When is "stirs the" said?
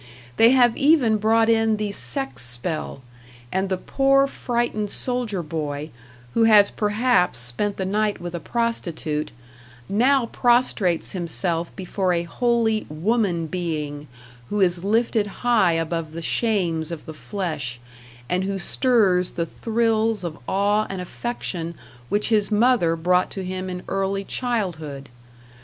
18.57-19.45